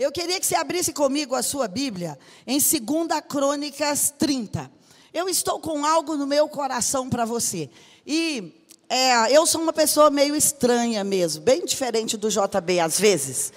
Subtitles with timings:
[0.00, 4.72] Eu queria que você abrisse comigo a sua Bíblia em 2 Crônicas 30.
[5.12, 7.68] Eu estou com algo no meu coração para você.
[8.06, 8.59] E
[8.92, 13.52] é, eu sou uma pessoa meio estranha mesmo, bem diferente do JB às vezes.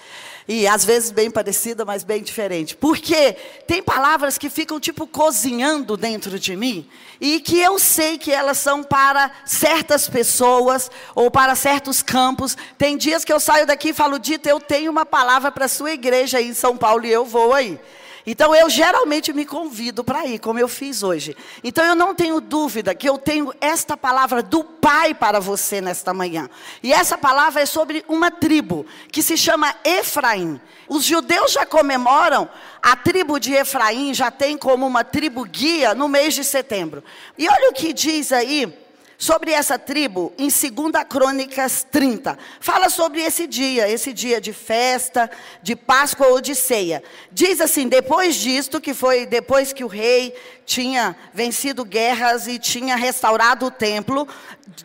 [0.46, 2.76] E às vezes bem parecida, mas bem diferente.
[2.76, 3.32] Porque
[3.66, 6.88] tem palavras que ficam tipo cozinhando dentro de mim
[7.20, 12.56] e que eu sei que elas são para certas pessoas ou para certos campos.
[12.78, 15.68] Tem dias que eu saio daqui e falo, Dita, eu tenho uma palavra para a
[15.68, 17.80] sua igreja aí em São Paulo e eu vou aí.
[18.26, 21.36] Então eu geralmente me convido para ir, como eu fiz hoje.
[21.62, 26.14] Então eu não tenho dúvida que eu tenho esta palavra do Pai para você nesta
[26.14, 26.48] manhã.
[26.82, 30.60] E essa palavra é sobre uma tribo que se chama Efraim.
[30.88, 32.48] Os judeus já comemoram
[32.82, 37.04] a tribo de Efraim, já tem como uma tribo guia no mês de setembro.
[37.36, 38.83] E olha o que diz aí
[39.24, 42.38] sobre essa tribo em 2 Crônicas 30.
[42.60, 45.30] Fala sobre esse dia, esse dia de festa,
[45.62, 47.02] de Páscoa ou de ceia.
[47.32, 50.34] Diz assim: depois disto, que foi depois que o rei
[50.66, 54.28] tinha vencido guerras e tinha restaurado o templo,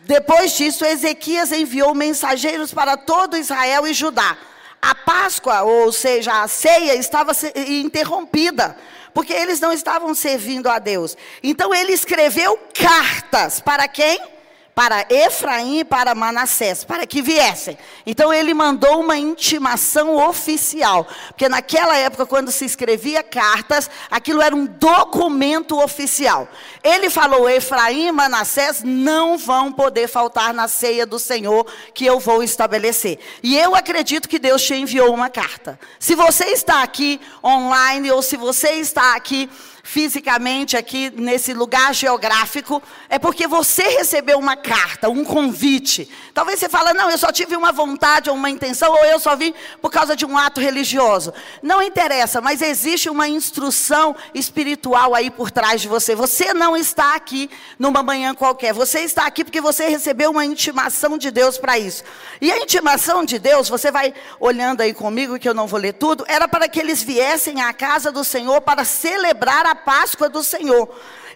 [0.04, 4.38] depois disso, Ezequias enviou mensageiros para todo Israel e Judá.
[4.80, 7.32] A Páscoa, ou seja, a ceia, estava
[7.68, 8.74] interrompida
[9.12, 11.16] porque eles não estavam servindo a Deus.
[11.42, 14.39] Então ele escreveu cartas para quem?
[14.80, 17.76] Para Efraim e para Manassés, para que viessem.
[18.06, 24.56] Então ele mandou uma intimação oficial, porque naquela época, quando se escrevia cartas, aquilo era
[24.56, 26.48] um documento oficial.
[26.82, 32.18] Ele falou: Efraim e Manassés não vão poder faltar na ceia do Senhor que eu
[32.18, 33.18] vou estabelecer.
[33.42, 35.78] E eu acredito que Deus te enviou uma carta.
[35.98, 39.46] Se você está aqui online ou se você está aqui
[39.92, 46.08] fisicamente aqui nesse lugar geográfico, é porque você recebeu uma carta, um convite.
[46.32, 49.34] Talvez você fale, não, eu só tive uma vontade ou uma intenção, ou eu só
[49.34, 49.52] vim
[49.82, 51.34] por causa de um ato religioso.
[51.60, 56.14] Não interessa, mas existe uma instrução espiritual aí por trás de você.
[56.14, 58.72] Você não está aqui numa manhã qualquer.
[58.72, 62.04] Você está aqui porque você recebeu uma intimação de Deus para isso.
[62.40, 65.94] E a intimação de Deus, você vai olhando aí comigo, que eu não vou ler
[65.94, 70.44] tudo, era para que eles viessem à casa do Senhor para celebrar a Páscoa do
[70.44, 70.88] Senhor.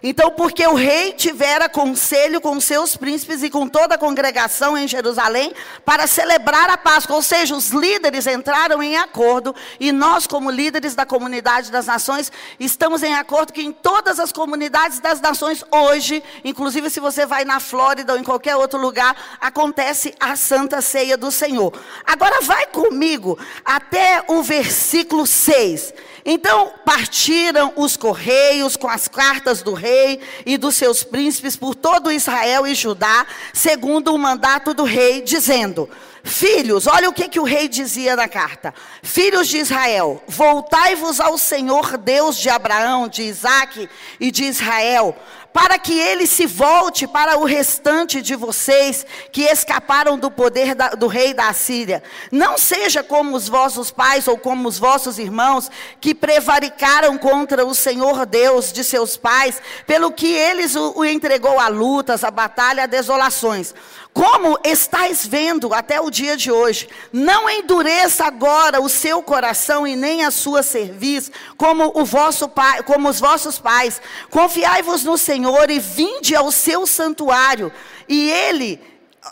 [0.07, 4.87] Então, porque o rei tivera conselho com seus príncipes e com toda a congregação em
[4.87, 5.51] Jerusalém
[5.83, 10.93] para celebrar a Páscoa, ou seja, os líderes entraram em acordo e nós, como líderes
[10.93, 16.23] da comunidade das nações, estamos em acordo que em todas as comunidades das nações hoje,
[16.43, 21.17] inclusive se você vai na Flórida ou em qualquer outro lugar, acontece a Santa Ceia
[21.17, 21.73] do Senhor.
[22.05, 25.93] Agora vai comigo até o versículo 6.
[26.25, 32.11] Então partiram os correios com as cartas do rei e dos seus príncipes por todo
[32.11, 35.87] Israel e Judá, segundo o mandato do rei, dizendo:
[36.23, 41.37] Filhos, olha o que, que o rei dizia na carta: Filhos de Israel, voltai-vos ao
[41.37, 43.87] Senhor Deus de Abraão, de Isaque
[44.19, 45.15] e de Israel,
[45.55, 50.89] para que ele se volte para o restante de vocês que escaparam do poder da,
[50.89, 52.03] do rei da Assíria.
[52.29, 55.71] Não seja como os vossos pais ou como os vossos irmãos
[56.01, 61.57] que prevaricaram contra o Senhor Deus de seus pais, pelo que eles o, o entregou
[61.57, 63.73] a lutas, a batalha, a desolações.
[64.15, 69.93] Como estáis vendo até o dia de hoje, não endureça agora o seu coração e
[69.93, 74.01] nem a sua cerviz, como o vosso pai, como os vossos pais.
[74.29, 77.73] Confiai-vos no Senhor e vinde ao seu santuário,
[78.07, 78.79] e ele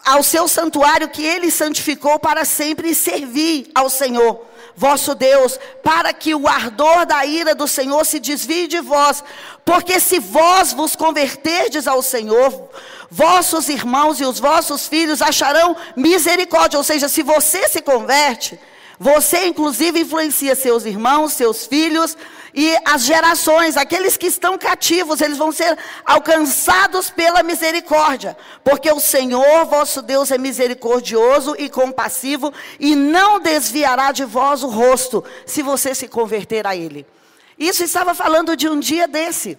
[0.03, 4.45] ao seu santuário que ele santificou para sempre e servir ao Senhor
[4.75, 9.23] vosso Deus, para que o ardor da ira do Senhor se desvie de vós,
[9.63, 12.69] porque se vós vos converterdes ao Senhor,
[13.09, 16.77] vossos irmãos e os vossos filhos acharão misericórdia.
[16.77, 18.59] Ou seja, se você se converte,
[18.99, 22.15] você inclusive influencia seus irmãos, seus filhos
[22.53, 28.99] e as gerações, aqueles que estão cativos, eles vão ser alcançados pela misericórdia, porque o
[28.99, 35.63] Senhor vosso Deus é misericordioso e compassivo e não desviará de vós o rosto, se
[35.63, 37.05] você se converter a Ele.
[37.57, 39.57] Isso estava falando de um dia desse.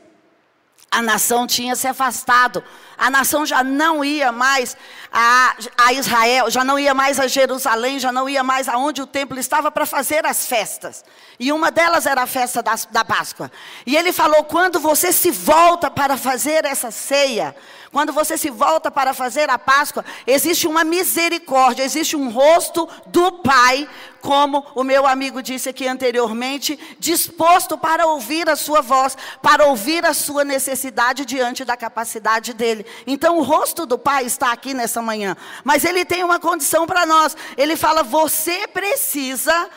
[0.94, 2.62] A nação tinha se afastado
[2.96, 4.76] a nação já não ia mais
[5.12, 9.06] a, a Israel, já não ia mais a Jerusalém, já não ia mais aonde o
[9.06, 11.04] templo estava para fazer as festas.
[11.38, 13.50] E uma delas era a festa da, da Páscoa.
[13.86, 17.54] E ele falou: quando você se volta para fazer essa ceia,
[17.94, 23.30] quando você se volta para fazer a Páscoa, existe uma misericórdia, existe um rosto do
[23.34, 23.88] Pai,
[24.20, 30.04] como o meu amigo disse aqui anteriormente, disposto para ouvir a sua voz, para ouvir
[30.04, 32.84] a sua necessidade diante da capacidade dele.
[33.06, 35.36] Então o rosto do Pai está aqui nessa manhã.
[35.62, 37.36] Mas ele tem uma condição para nós.
[37.56, 39.70] Ele fala: você precisa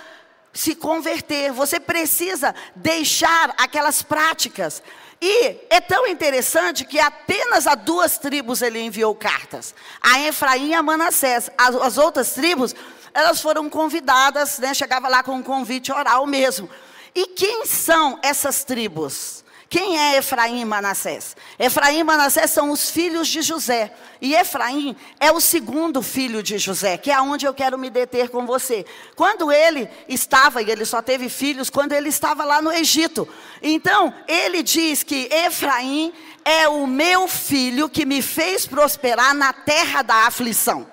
[0.52, 4.82] se converter, você precisa deixar aquelas práticas.
[5.22, 10.74] E é tão interessante que apenas a duas tribos ele enviou cartas, a Efraim e
[10.74, 11.50] a Manassés.
[11.58, 12.76] As, as outras tribos,
[13.14, 16.70] elas foram convidadas, né, chegava lá com um convite oral mesmo.
[17.16, 19.44] E quem são essas tribos?
[19.70, 21.36] Quem é Efraim e Manassés?
[21.60, 23.94] Efraim e Manassés são os filhos de José.
[24.22, 28.30] E Efraim é o segundo filho de José, que é onde eu quero me deter
[28.30, 28.86] com você.
[29.16, 33.28] Quando ele estava, e ele só teve filhos, quando ele estava lá no Egito.
[33.62, 36.14] Então, ele diz que Efraim
[36.46, 40.88] é o meu filho que me fez prosperar na terra da aflição.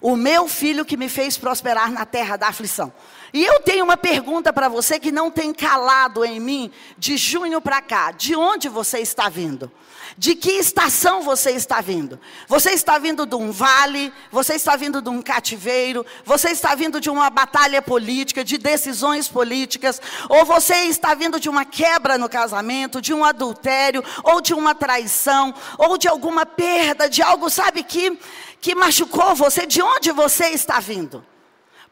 [0.00, 2.92] O meu filho que me fez prosperar na terra da aflição.
[3.32, 7.60] E eu tenho uma pergunta para você que não tem calado em mim de junho
[7.60, 8.10] para cá.
[8.10, 9.70] De onde você está vindo?
[10.16, 12.18] De que estação você está vindo?
[12.46, 14.12] Você está vindo de um vale?
[14.32, 16.04] Você está vindo de um cativeiro?
[16.24, 20.00] Você está vindo de uma batalha política, de decisões políticas?
[20.28, 24.74] Ou você está vindo de uma quebra no casamento, de um adultério, ou de uma
[24.74, 28.18] traição, ou de alguma perda, de algo, sabe, que,
[28.60, 29.66] que machucou você?
[29.66, 31.24] De onde você está vindo?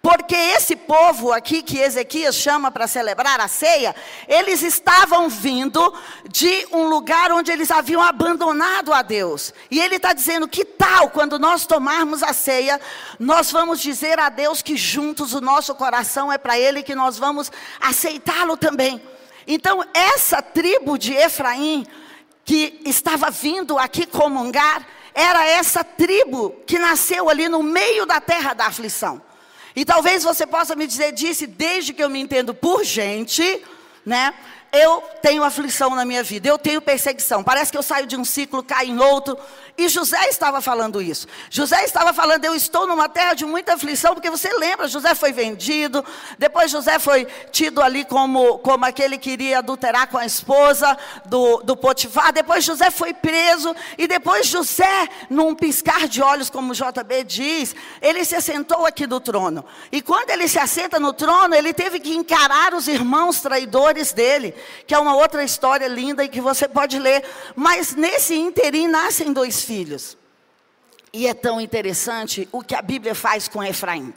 [0.07, 3.93] Porque esse povo aqui que Ezequias chama para celebrar a ceia,
[4.29, 5.93] eles estavam vindo
[6.31, 9.53] de um lugar onde eles haviam abandonado a Deus.
[9.69, 12.81] E ele está dizendo: que tal quando nós tomarmos a ceia,
[13.19, 17.19] nós vamos dizer a Deus que juntos o nosso coração é para Ele, que nós
[17.19, 17.51] vamos
[17.81, 19.03] aceitá-lo também.
[19.45, 21.85] Então, essa tribo de Efraim,
[22.45, 28.55] que estava vindo aqui comungar, era essa tribo que nasceu ali no meio da terra
[28.55, 29.26] da aflição.
[29.77, 33.63] E talvez você possa me dizer, disse, desde que eu me entendo por gente,
[34.05, 34.33] né?
[34.73, 37.43] eu tenho aflição na minha vida, eu tenho perseguição.
[37.43, 39.37] Parece que eu saio de um ciclo, caio em outro.
[39.79, 41.27] E José estava falando isso.
[41.51, 45.33] José estava falando, eu estou numa terra de muita aflição, porque você lembra, José foi
[45.33, 46.05] vendido,
[46.39, 50.97] depois José foi tido ali como, como aquele que iria adulterar com a esposa
[51.27, 56.73] do, do Potifar, depois José foi preso, e depois José, num piscar de olhos, como
[56.75, 59.65] JB diz, ele se assentou aqui do trono.
[59.93, 64.55] E quando ele se assenta no trono, ele teve que encarar os irmãos traidores dele
[64.87, 67.25] que é uma outra história linda e que você pode ler.
[67.55, 70.17] Mas nesse interim nascem dois filhos.
[71.13, 74.15] E é tão interessante o que a Bíblia faz com Efraim.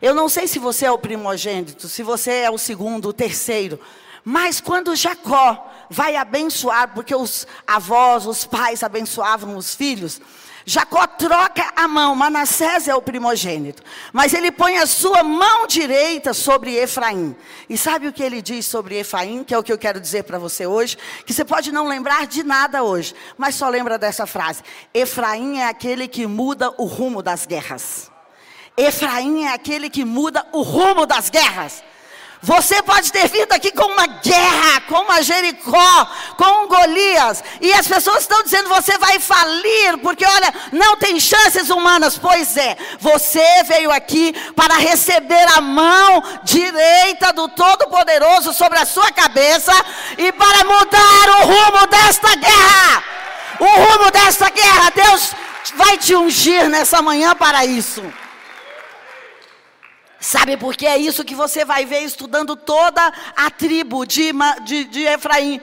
[0.00, 3.80] Eu não sei se você é o primogênito, se você é o segundo, o terceiro.
[4.24, 10.20] Mas quando Jacó vai abençoar, porque os avós, os pais abençoavam os filhos,
[10.68, 13.82] Jacó troca a mão, Manassés é o primogênito,
[14.12, 17.34] mas ele põe a sua mão direita sobre Efraim.
[17.70, 20.24] E sabe o que ele diz sobre Efraim, que é o que eu quero dizer
[20.24, 20.98] para você hoje?
[21.24, 24.62] Que você pode não lembrar de nada hoje, mas só lembra dessa frase:
[24.92, 28.10] Efraim é aquele que muda o rumo das guerras.
[28.76, 31.82] Efraim é aquele que muda o rumo das guerras.
[32.40, 36.06] Você pode ter vindo aqui com uma guerra, com uma Jericó,
[36.36, 41.18] com um Golias, e as pessoas estão dizendo você vai falir, porque olha, não tem
[41.18, 42.16] chances humanas.
[42.16, 49.10] Pois é, você veio aqui para receber a mão direita do Todo-Poderoso sobre a sua
[49.10, 49.72] cabeça
[50.16, 53.02] e para mudar o rumo desta guerra.
[53.58, 55.32] O rumo desta guerra, Deus
[55.74, 58.02] vai te ungir nessa manhã para isso.
[60.28, 63.02] Sabe por que é isso que você vai ver estudando toda
[63.34, 64.30] a tribo de,
[64.62, 65.58] de, de Efraim.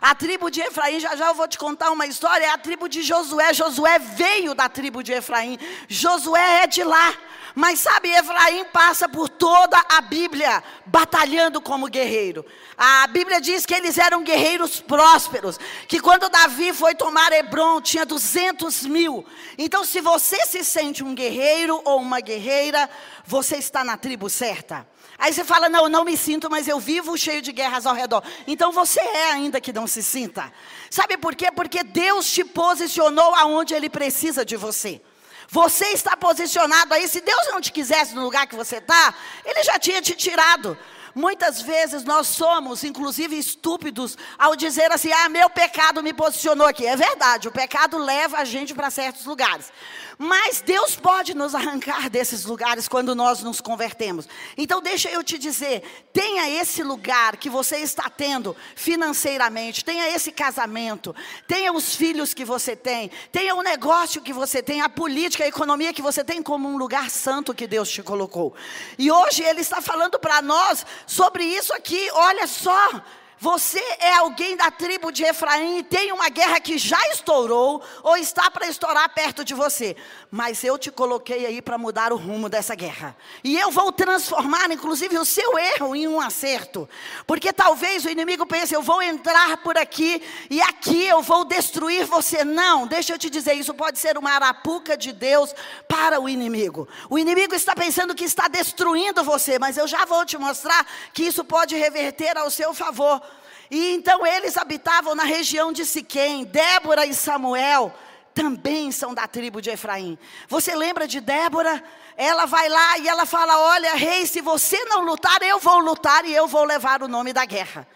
[0.00, 2.88] A tribo de Efraim, já já eu vou te contar uma história, é a tribo
[2.88, 3.54] de Josué.
[3.54, 5.56] Josué veio da tribo de Efraim.
[5.88, 7.14] Josué é de lá.
[7.58, 12.46] Mas sabe, Efraim passa por toda a Bíblia batalhando como guerreiro.
[12.76, 15.58] A Bíblia diz que eles eram guerreiros prósperos.
[15.88, 19.26] Que quando Davi foi tomar Hebron, tinha 200 mil.
[19.58, 22.88] Então, se você se sente um guerreiro ou uma guerreira,
[23.26, 24.86] você está na tribo certa.
[25.18, 27.94] Aí você fala: Não, eu não me sinto, mas eu vivo cheio de guerras ao
[27.96, 28.22] redor.
[28.46, 30.52] Então você é ainda que não se sinta.
[30.88, 31.50] Sabe por quê?
[31.50, 35.02] Porque Deus te posicionou aonde Ele precisa de você.
[35.50, 37.08] Você está posicionado aí.
[37.08, 39.14] Se Deus não te quisesse no lugar que você está,
[39.44, 40.76] Ele já tinha te tirado.
[41.14, 46.86] Muitas vezes nós somos, inclusive, estúpidos ao dizer assim: ah, meu pecado me posicionou aqui.
[46.86, 49.72] É verdade, o pecado leva a gente para certos lugares.
[50.18, 54.26] Mas Deus pode nos arrancar desses lugares quando nós nos convertemos.
[54.56, 60.32] Então, deixa eu te dizer: tenha esse lugar que você está tendo financeiramente, tenha esse
[60.32, 61.14] casamento,
[61.46, 65.48] tenha os filhos que você tem, tenha o negócio que você tem, a política, a
[65.48, 68.56] economia que você tem como um lugar santo que Deus te colocou.
[68.98, 72.10] E hoje Ele está falando para nós sobre isso aqui.
[72.12, 73.02] Olha só.
[73.40, 78.16] Você é alguém da tribo de Efraim e tem uma guerra que já estourou ou
[78.16, 79.96] está para estourar perto de você.
[80.30, 83.16] Mas eu te coloquei aí para mudar o rumo dessa guerra.
[83.44, 86.88] E eu vou transformar, inclusive, o seu erro em um acerto.
[87.26, 92.06] Porque talvez o inimigo pense, eu vou entrar por aqui e aqui eu vou destruir
[92.06, 92.44] você.
[92.44, 95.54] Não, deixa eu te dizer, isso pode ser uma arapuca de Deus
[95.86, 96.88] para o inimigo.
[97.08, 101.22] O inimigo está pensando que está destruindo você, mas eu já vou te mostrar que
[101.22, 103.27] isso pode reverter ao seu favor.
[103.70, 106.44] E então eles habitavam na região de Siquém.
[106.44, 107.94] Débora e Samuel
[108.34, 110.18] também são da tribo de Efraim.
[110.48, 111.82] Você lembra de Débora?
[112.16, 116.24] Ela vai lá e ela fala: Olha, rei, se você não lutar, eu vou lutar
[116.24, 117.86] e eu vou levar o nome da guerra.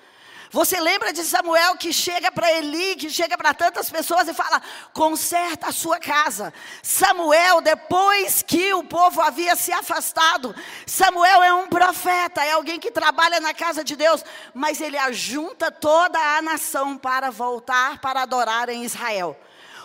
[0.52, 4.60] Você lembra de Samuel que chega para Eli, que chega para tantas pessoas e fala:
[4.92, 6.52] conserta a sua casa.
[6.82, 10.54] Samuel, depois que o povo havia se afastado,
[10.86, 15.70] Samuel é um profeta, é alguém que trabalha na casa de Deus, mas ele ajunta
[15.70, 19.34] toda a nação para voltar para adorar em Israel.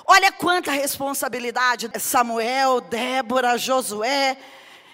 [0.06, 4.38] Olha quanta responsabilidade Samuel, Débora, Josué,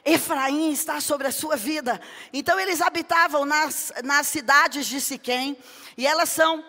[0.05, 1.99] Efraim está sobre a sua vida.
[2.31, 5.57] Então eles habitavam nas, nas cidades de Siquém,
[5.97, 6.63] e elas são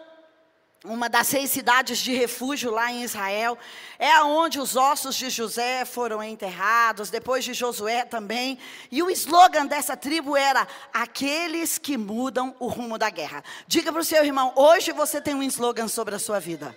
[0.85, 3.59] uma das seis cidades de refúgio lá em Israel.
[3.99, 8.59] É aonde os ossos de José foram enterrados, depois de Josué também.
[8.91, 13.43] E o slogan dessa tribo era: aqueles que mudam o rumo da guerra.
[13.67, 16.77] Diga para o seu irmão: hoje você tem um slogan sobre a sua vida.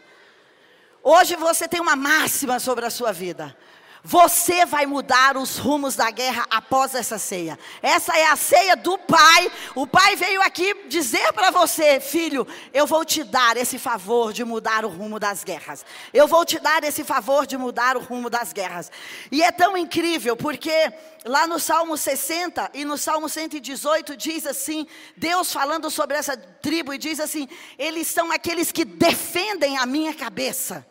[1.03, 3.55] Hoje você tem uma máxima sobre a sua vida.
[4.09, 7.59] Você vai mudar os rumos da guerra após essa ceia.
[7.81, 9.51] Essa é a ceia do Pai.
[9.75, 14.45] O Pai veio aqui dizer para você, filho, eu vou te dar esse favor de
[14.45, 15.85] mudar o rumo das guerras.
[16.13, 18.89] Eu vou te dar esse favor de mudar o rumo das guerras.
[19.29, 20.89] E é tão incrível porque
[21.25, 24.87] lá no Salmo 60 e no Salmo 118 diz assim:
[25.17, 27.45] Deus falando sobre essa tribo e diz assim:
[27.77, 30.87] eles são aqueles que defendem a minha cabeça.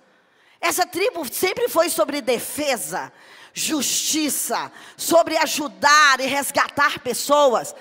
[0.60, 3.12] Essa tribo sempre foi sobre defesa,
[3.52, 7.74] justiça, sobre ajudar e resgatar pessoas.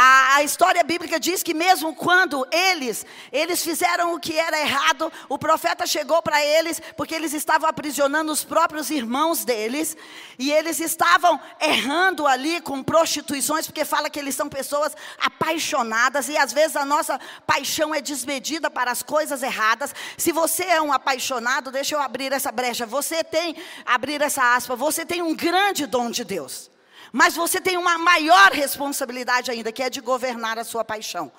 [0.00, 5.12] A, a, história bíblica diz que mesmo quando eles, eles fizeram o que era errado,
[5.28, 9.96] o profeta chegou para eles, porque eles estavam aprisionando os próprios irmãos deles,
[10.38, 16.36] e eles estavam errando ali com prostituições, porque fala que eles são pessoas apaixonadas, e
[16.36, 19.92] às vezes a nossa paixão é desmedida para as coisas erradas.
[20.16, 24.76] Se você é um apaixonado, deixa eu abrir essa brecha, você tem, abrir essa aspa,
[24.76, 26.70] você tem um grande dom de Deus.
[27.12, 31.32] Mas você tem uma maior responsabilidade ainda, que é de governar a sua paixão.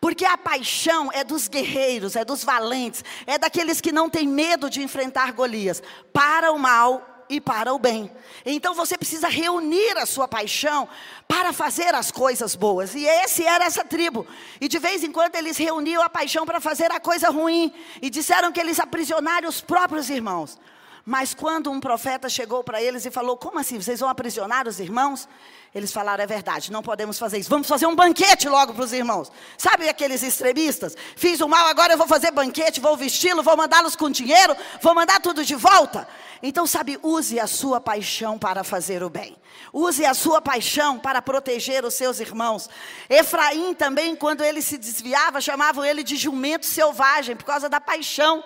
[0.00, 4.68] Porque a paixão é dos guerreiros, é dos valentes, é daqueles que não têm medo
[4.68, 8.10] de enfrentar Golias, para o mal e para o bem.
[8.44, 10.88] Então você precisa reunir a sua paixão
[11.26, 12.94] para fazer as coisas boas.
[12.94, 14.26] E esse era essa tribo.
[14.60, 18.10] E de vez em quando eles reuniam a paixão para fazer a coisa ruim e
[18.10, 20.58] disseram que eles aprisionaram os próprios irmãos.
[21.06, 23.78] Mas quando um profeta chegou para eles e falou: Como assim?
[23.78, 25.28] Vocês vão aprisionar os irmãos?
[25.74, 27.50] Eles falaram: É verdade, não podemos fazer isso.
[27.50, 29.30] Vamos fazer um banquete logo para os irmãos.
[29.58, 30.96] Sabe aqueles extremistas?
[31.14, 34.94] Fiz o mal, agora eu vou fazer banquete, vou vesti-lo, vou mandá-los com dinheiro, vou
[34.94, 36.08] mandar tudo de volta.
[36.42, 39.36] Então, sabe, use a sua paixão para fazer o bem.
[39.74, 42.68] Use a sua paixão para proteger os seus irmãos.
[43.10, 48.42] Efraim também, quando ele se desviava, chamavam ele de jumento selvagem, por causa da paixão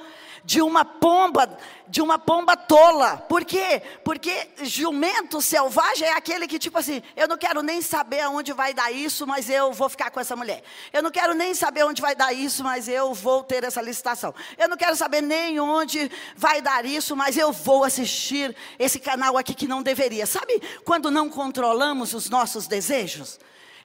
[0.49, 3.19] de uma pomba, de uma pomba tola.
[3.19, 3.83] Por quê?
[4.03, 8.73] Porque jumento selvagem é aquele que tipo assim, eu não quero nem saber aonde vai
[8.73, 10.63] dar isso, mas eu vou ficar com essa mulher.
[10.91, 14.35] Eu não quero nem saber onde vai dar isso, mas eu vou ter essa licitação.
[14.57, 19.37] Eu não quero saber nem onde vai dar isso, mas eu vou assistir esse canal
[19.37, 20.25] aqui que não deveria.
[20.25, 23.39] Sabe quando não controlamos os nossos desejos?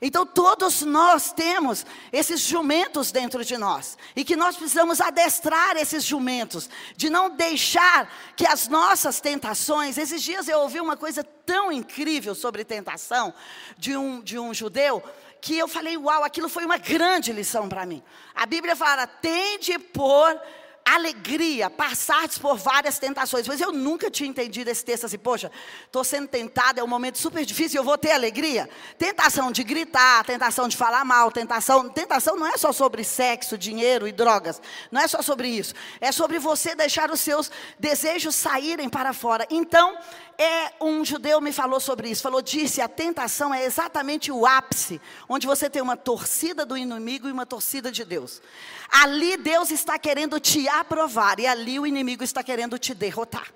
[0.05, 6.03] Então todos nós temos esses jumentos dentro de nós e que nós precisamos adestrar esses
[6.03, 9.97] jumentos, de não deixar que as nossas tentações.
[9.97, 13.33] Esses dias eu ouvi uma coisa tão incrível sobre tentação
[13.77, 15.01] de um, de um judeu
[15.39, 18.03] que eu falei, uau, aquilo foi uma grande lição para mim.
[18.35, 20.37] A Bíblia fala: tende por
[20.85, 23.47] alegria, passardes por várias tentações.
[23.47, 25.51] Mas eu nunca tinha entendido esse texto assim, poxa,
[25.85, 28.69] estou sendo tentado, é um momento super difícil, eu vou ter alegria.
[28.97, 31.89] Tentação de gritar, tentação de falar mal, tentação.
[31.89, 34.61] Tentação não é só sobre sexo, dinheiro e drogas.
[34.91, 35.73] Não é só sobre isso.
[36.01, 37.49] É sobre você deixar os seus
[37.79, 39.47] desejos saírem para fora.
[39.49, 39.97] Então,
[40.37, 42.21] é um judeu me falou sobre isso.
[42.21, 47.27] Falou, disse, a tentação é exatamente o ápice, onde você tem uma torcida do inimigo
[47.27, 48.41] e uma torcida de Deus.
[48.89, 53.53] Ali Deus está querendo te aprovar e ali o inimigo está querendo te derrotar.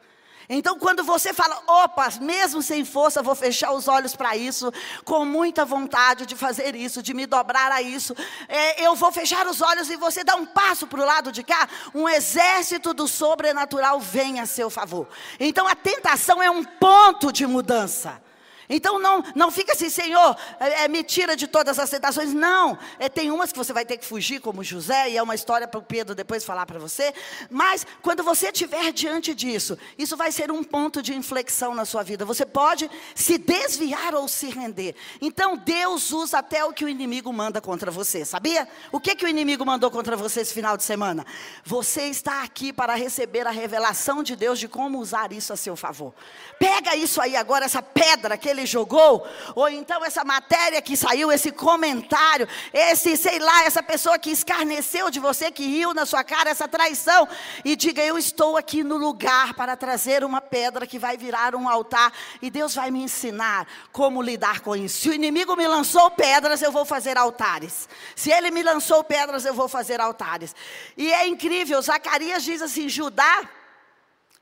[0.49, 4.71] Então, quando você fala, opa, mesmo sem força, vou fechar os olhos para isso,
[5.03, 8.15] com muita vontade de fazer isso, de me dobrar a isso,
[8.47, 11.43] é, eu vou fechar os olhos e você dá um passo para o lado de
[11.43, 15.07] cá, um exército do sobrenatural vem a seu favor.
[15.37, 18.26] Então, a tentação é um ponto de mudança.
[18.69, 22.33] Então não, não fica assim, Senhor, é, é, me tira de todas as tentações.
[22.33, 25.35] Não, é, tem umas que você vai ter que fugir, como José, e é uma
[25.35, 27.13] história para o Pedro depois falar para você.
[27.49, 32.03] Mas quando você estiver diante disso, isso vai ser um ponto de inflexão na sua
[32.03, 32.25] vida.
[32.25, 34.95] Você pode se desviar ou se render.
[35.21, 38.67] Então Deus usa até o que o inimigo manda contra você, sabia?
[38.91, 41.25] O que, que o inimigo mandou contra você esse final de semana?
[41.63, 45.75] Você está aqui para receber a revelação de Deus de como usar isso a seu
[45.75, 46.13] favor.
[46.59, 50.97] Pega isso aí agora, essa pedra que ele ele jogou, ou então essa matéria que
[50.97, 56.05] saiu, esse comentário, esse, sei lá, essa pessoa que escarneceu de você, que riu na
[56.05, 57.27] sua cara, essa traição,
[57.63, 61.69] e diga: Eu estou aqui no lugar para trazer uma pedra que vai virar um
[61.69, 62.11] altar,
[62.41, 65.01] e Deus vai me ensinar como lidar com isso.
[65.01, 67.87] Se o inimigo me lançou pedras, eu vou fazer altares.
[68.15, 70.55] Se ele me lançou pedras, eu vou fazer altares.
[70.97, 73.47] E é incrível, Zacarias diz assim: Judá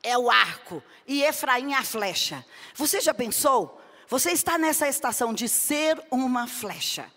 [0.02, 2.44] é o arco e Efraim a flecha.
[2.74, 3.80] Você já pensou?
[4.08, 7.10] Você está nessa estação de ser uma flecha.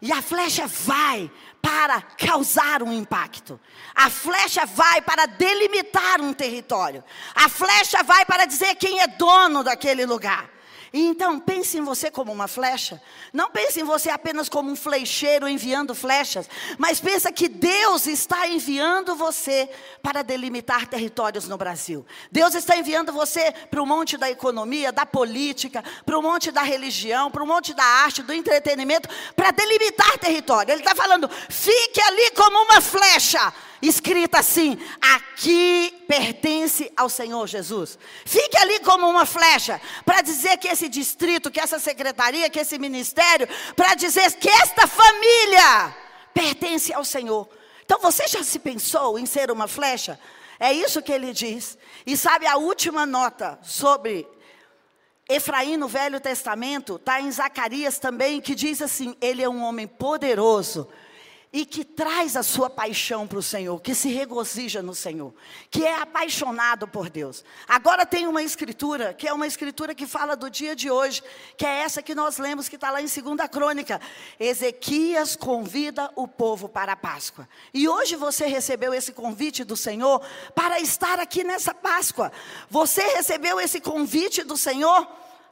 [0.00, 1.30] E a flecha vai
[1.60, 3.58] para causar um impacto.
[3.94, 7.02] A flecha vai para delimitar um território.
[7.34, 10.48] A flecha vai para dizer quem é dono daquele lugar.
[10.92, 13.00] E então, pense em você como uma flecha.
[13.32, 18.48] Não pense em você apenas como um flecheiro enviando flechas, mas pensa que Deus está
[18.48, 19.68] enviando você
[20.02, 22.06] para delimitar territórios no Brasil.
[22.30, 26.62] Deus está enviando você para o monte da economia, da política, para o monte da
[26.62, 30.72] religião, para o monte da arte, do entretenimento, para delimitar território.
[30.72, 37.98] Ele está falando: fique ali como uma flecha escrita assim: aqui pertence ao Senhor Jesus.
[38.24, 42.78] Fique ali como uma flecha, para dizer que esse distrito, que essa secretaria, que esse
[42.78, 45.96] ministério, para dizer que esta família
[46.34, 47.48] pertence ao Senhor.
[47.84, 50.18] Então você já se pensou em ser uma flecha?
[50.60, 51.78] É isso que ele diz.
[52.06, 54.26] E sabe a última nota sobre
[55.28, 59.86] Efraim no Velho Testamento, está em Zacarias também, que diz assim: ele é um homem
[59.86, 60.88] poderoso
[61.52, 65.32] e que traz a sua paixão para o Senhor, que se regozija no Senhor,
[65.70, 67.42] que é apaixonado por Deus.
[67.66, 71.22] Agora tem uma escritura, que é uma escritura que fala do dia de hoje,
[71.56, 73.98] que é essa que nós lemos, que está lá em 2 Crônica.
[74.38, 77.48] Ezequias convida o povo para a Páscoa.
[77.72, 80.20] E hoje você recebeu esse convite do Senhor
[80.54, 82.30] para estar aqui nessa Páscoa.
[82.68, 85.06] Você recebeu esse convite do Senhor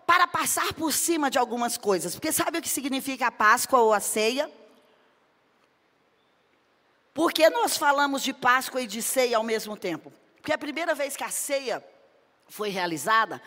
[0.06, 2.14] para passar por cima de algumas coisas.
[2.14, 4.50] Porque sabe o que significa a Páscoa ou a ceia?
[7.16, 10.12] Por que nós falamos de Páscoa e de ceia ao mesmo tempo?
[10.37, 11.83] Porque a primeira vez que a ceia
[12.46, 13.40] foi realizada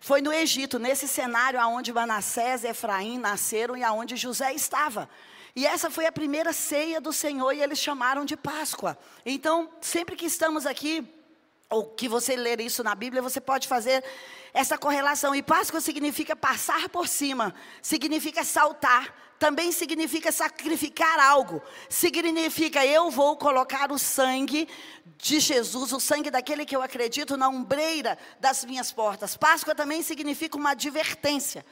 [0.00, 5.08] foi no Egito, nesse cenário onde Manassés e Efraim nasceram e aonde José estava.
[5.54, 8.98] E essa foi a primeira ceia do Senhor e eles chamaram de Páscoa.
[9.24, 11.06] Então, sempre que estamos aqui,
[11.72, 14.04] ou que você ler isso na Bíblia, você pode fazer
[14.52, 15.34] essa correlação.
[15.34, 21.60] E Páscoa significa passar por cima, significa saltar, também significa sacrificar algo.
[21.88, 24.68] Significa eu vou colocar o sangue
[25.16, 29.36] de Jesus, o sangue daquele que eu acredito, na umbreira das minhas portas.
[29.36, 31.64] Páscoa também significa uma advertência.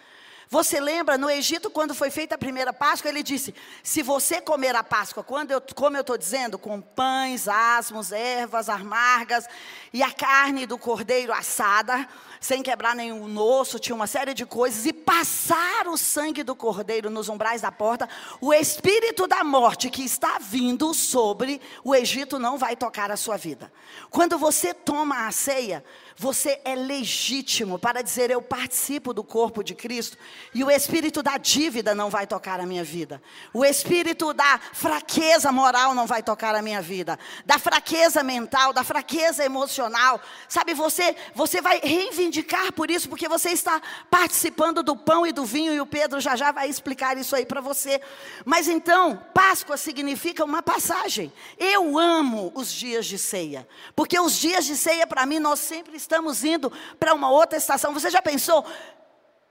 [0.52, 4.74] Você lembra, no Egito, quando foi feita a primeira Páscoa, ele disse: se você comer
[4.74, 9.46] a Páscoa, quando eu, como eu estou dizendo, com pães, asmos, ervas amargas
[9.92, 12.04] e a carne do cordeiro assada,
[12.40, 17.10] sem quebrar nenhum osso, tinha uma série de coisas, e passar o sangue do cordeiro
[17.10, 18.08] nos umbrais da porta,
[18.40, 23.36] o espírito da morte que está vindo sobre o Egito não vai tocar a sua
[23.36, 23.72] vida.
[24.10, 25.84] Quando você toma a ceia,
[26.20, 30.18] você é legítimo para dizer: Eu participo do corpo de Cristo,
[30.54, 33.22] e o espírito da dívida não vai tocar a minha vida,
[33.54, 38.84] o espírito da fraqueza moral não vai tocar a minha vida, da fraqueza mental, da
[38.84, 40.20] fraqueza emocional.
[40.46, 43.80] Sabe, você, você vai reivindicar por isso, porque você está
[44.10, 47.46] participando do pão e do vinho, e o Pedro já já vai explicar isso aí
[47.46, 47.98] para você.
[48.44, 51.32] Mas então, Páscoa significa uma passagem.
[51.56, 55.96] Eu amo os dias de ceia, porque os dias de ceia, para mim, nós sempre
[55.96, 57.94] estamos estamos indo para uma outra estação.
[57.94, 58.66] Você já pensou?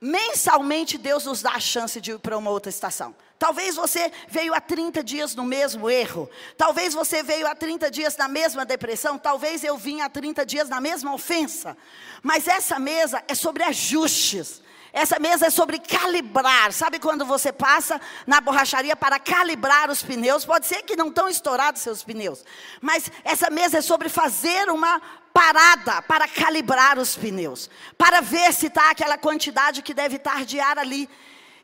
[0.02, 3.15] Mensalmente Deus nos dá a chance de ir para uma outra estação.
[3.38, 6.30] Talvez você veio há 30 dias no mesmo erro.
[6.58, 9.17] Talvez você veio há 30 dias na mesma depressão.
[9.17, 11.78] Talvez eu vim há 30 dias na mesma ofensa.
[12.22, 14.62] Mas essa mesa é sobre ajustes.
[14.91, 16.71] Essa mesa é sobre calibrar.
[16.71, 20.45] Sabe quando você passa na borracharia para calibrar os pneus?
[20.45, 22.43] Pode ser que não estão estourados seus pneus,
[22.82, 25.02] mas essa mesa é sobre fazer uma
[25.34, 30.60] parada para calibrar os pneus, para ver se está aquela quantidade que deve estar de
[30.60, 31.10] ar ali.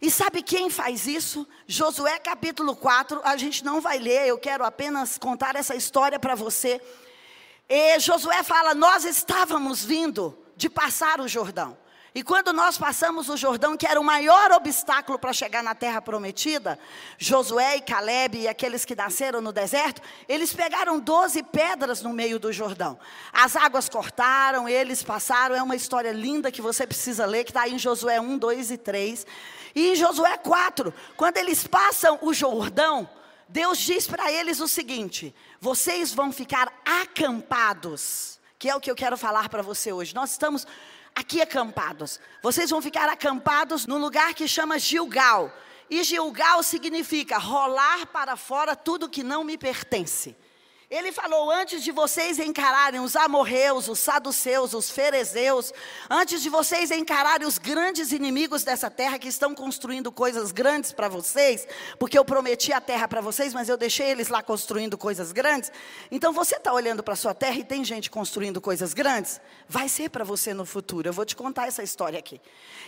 [0.01, 1.47] E sabe quem faz isso?
[1.65, 6.35] Josué capítulo 4, a gente não vai ler, eu quero apenas contar essa história para
[6.35, 6.79] você.
[7.67, 11.75] E Josué fala: Nós estávamos vindo de passar o Jordão.
[12.15, 16.01] E quando nós passamos o Jordão, que era o maior obstáculo para chegar na terra
[16.01, 16.79] prometida,
[17.17, 22.39] Josué e Caleb e aqueles que nasceram no deserto, eles pegaram 12 pedras no meio
[22.39, 22.97] do Jordão.
[23.33, 25.57] As águas cortaram, eles passaram.
[25.57, 28.77] É uma história linda que você precisa ler, que está em Josué 1, 2 e
[28.77, 29.27] 3.
[29.75, 33.09] E em Josué 4, quando eles passam o Jordão,
[33.49, 38.95] Deus diz para eles o seguinte: vocês vão ficar acampados, que é o que eu
[38.95, 40.15] quero falar para você hoje.
[40.15, 40.65] Nós estamos
[41.15, 42.19] aqui acampados.
[42.41, 45.51] Vocês vão ficar acampados num lugar que chama Gilgal.
[45.89, 50.35] E Gilgal significa rolar para fora tudo que não me pertence.
[50.89, 55.73] Ele falou: antes de vocês encararem os amorreus, os saduceus, os ferezeus,
[56.09, 61.09] antes de vocês encararem os grandes inimigos dessa terra que estão construindo coisas grandes para
[61.09, 61.67] vocês,
[61.97, 65.71] porque eu prometi a terra para vocês, mas eu deixei eles lá construindo coisas grandes.
[66.11, 69.41] Então você está olhando para a sua terra e tem gente construindo coisas grandes?
[69.67, 71.09] Vai ser para você no futuro.
[71.09, 72.39] Eu vou te contar essa história aqui.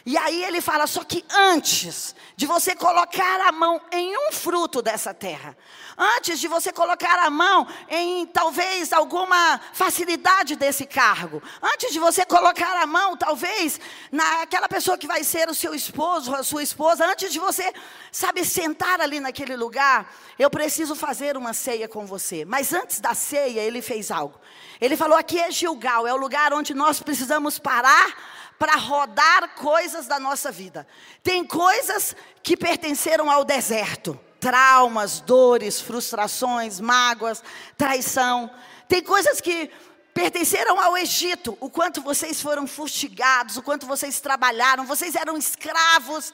[0.06, 4.84] E aí ele fala: só que antes de você colocar a mão em um fruto
[4.84, 5.58] dessa terra,
[5.98, 11.42] antes de você colocar a mão em talvez alguma facilidade desse cargo.
[11.62, 13.80] Antes de você colocar a mão, talvez,
[14.12, 17.74] naquela pessoa que vai ser o seu esposo, a sua esposa, antes de você,
[18.12, 22.44] sabe, sentar ali naquele lugar, eu preciso fazer uma ceia com você.
[22.46, 24.40] Mas antes da ceia, ele fez algo.
[24.82, 28.16] Ele falou: aqui é Gilgal, é o lugar onde nós precisamos parar
[28.60, 30.88] para rodar coisas da nossa vida.
[31.22, 37.44] Tem coisas que pertenceram ao deserto traumas, dores, frustrações, mágoas,
[37.78, 38.50] traição.
[38.88, 39.70] Tem coisas que
[40.14, 46.34] pertenceram ao Egito, o quanto vocês foram fustigados, o quanto vocês trabalharam, vocês eram escravos.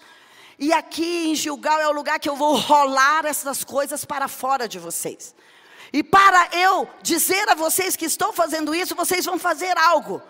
[0.58, 4.68] E aqui em Gilgal é o lugar que eu vou rolar essas coisas para fora
[4.68, 5.36] de vocês.
[5.92, 10.22] E para eu dizer a vocês que estou fazendo isso, vocês vão fazer algo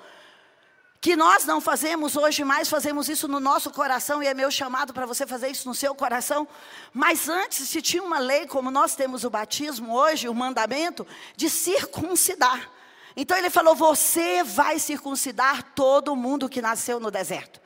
[1.03, 4.93] que nós não fazemos hoje mais, fazemos isso no nosso coração, e é meu chamado
[4.93, 6.47] para você fazer isso no seu coração.
[6.93, 11.49] Mas antes, se tinha uma lei, como nós temos o batismo hoje, o mandamento, de
[11.49, 12.71] circuncidar.
[13.17, 17.59] Então ele falou: Você vai circuncidar todo mundo que nasceu no deserto.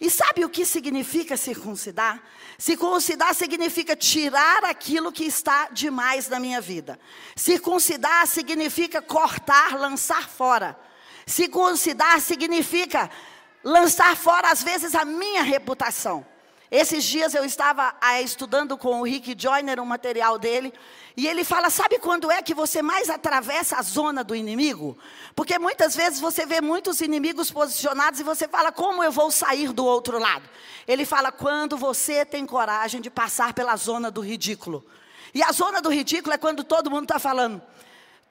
[0.00, 2.22] E sabe o que significa circuncidar?
[2.56, 6.96] Circuncidar significa tirar aquilo que está demais na minha vida.
[7.34, 10.78] Circuncidar significa cortar, lançar fora.
[11.26, 13.10] Circuncidar significa
[13.62, 16.26] lançar fora, às vezes, a minha reputação.
[16.70, 20.72] Esses dias eu estava ah, estudando com o Rick Joyner um material dele,
[21.16, 24.98] e ele fala: sabe quando é que você mais atravessa a zona do inimigo?
[25.36, 29.72] Porque muitas vezes você vê muitos inimigos posicionados e você fala: como eu vou sair
[29.72, 30.48] do outro lado?
[30.88, 34.84] Ele fala: quando você tem coragem de passar pela zona do ridículo.
[35.32, 37.62] E a zona do ridículo é quando todo mundo está falando: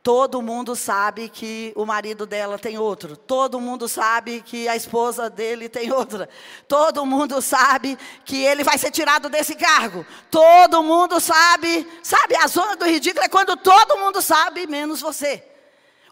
[0.04, 3.16] Todo mundo sabe que o marido dela tem outro.
[3.16, 6.28] Todo mundo sabe que a esposa dele tem outra.
[6.68, 10.06] Todo mundo sabe que ele vai ser tirado desse cargo.
[10.30, 11.88] Todo mundo sabe.
[12.04, 15.53] Sabe, a zona do ridículo é quando todo mundo sabe, menos você.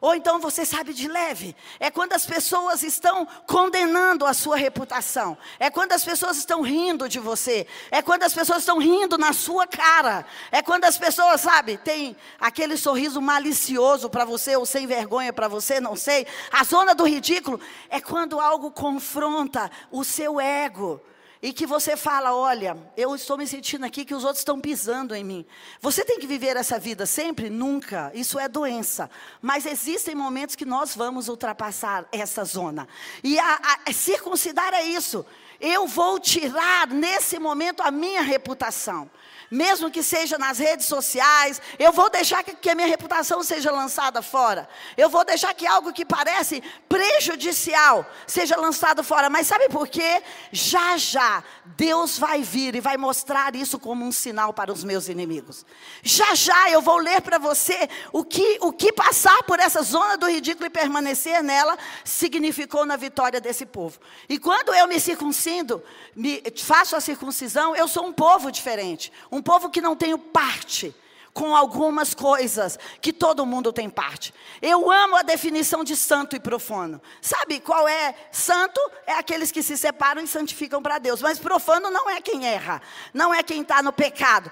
[0.01, 1.55] Ou então você sabe de leve.
[1.79, 5.37] É quando as pessoas estão condenando a sua reputação.
[5.59, 7.67] É quando as pessoas estão rindo de você.
[7.91, 10.25] É quando as pessoas estão rindo na sua cara.
[10.51, 15.47] É quando as pessoas, sabe, tem aquele sorriso malicioso para você ou sem vergonha para
[15.47, 16.25] você, não sei.
[16.51, 20.99] A zona do ridículo é quando algo confronta o seu ego
[21.41, 25.15] e que você fala: olha, eu estou me sentindo aqui que os outros estão pisando
[25.15, 25.45] em mim.
[25.81, 27.49] Você tem que viver essa vida sempre?
[27.49, 28.11] Nunca.
[28.13, 29.09] Isso é doença.
[29.41, 32.87] Mas existem momentos que nós vamos ultrapassar essa zona.
[33.23, 35.25] E a, a, circuncidar é isso.
[35.59, 39.09] Eu vou tirar nesse momento a minha reputação
[39.51, 43.69] mesmo que seja nas redes sociais, eu vou deixar que, que a minha reputação seja
[43.69, 44.69] lançada fora.
[44.95, 49.29] Eu vou deixar que algo que parece prejudicial seja lançado fora.
[49.29, 50.23] Mas sabe por quê?
[50.53, 55.09] Já já Deus vai vir e vai mostrar isso como um sinal para os meus
[55.09, 55.65] inimigos.
[56.01, 60.15] Já já eu vou ler para você o que, o que passar por essa zona
[60.15, 63.99] do ridículo e permanecer nela significou na vitória desse povo.
[64.29, 65.83] E quando eu me circuncido,
[66.15, 69.11] me, faço a circuncisão, eu sou um povo diferente.
[69.29, 70.95] Um povo que não tenho parte
[71.33, 74.33] com algumas coisas que todo mundo tem parte.
[74.61, 77.01] Eu amo a definição de santo e profano.
[77.21, 78.13] Sabe qual é?
[78.31, 82.45] Santo é aqueles que se separam e santificam para Deus, mas profano não é quem
[82.45, 82.81] erra,
[83.13, 84.51] não é quem está no pecado.